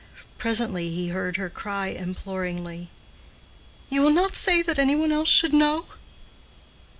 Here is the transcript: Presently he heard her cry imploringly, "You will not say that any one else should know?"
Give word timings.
Presently 0.39 0.89
he 0.89 1.09
heard 1.09 1.37
her 1.37 1.47
cry 1.47 1.89
imploringly, 1.89 2.89
"You 3.91 4.01
will 4.01 4.09
not 4.09 4.35
say 4.35 4.63
that 4.63 4.79
any 4.79 4.95
one 4.95 5.11
else 5.11 5.29
should 5.29 5.53
know?" 5.53 5.85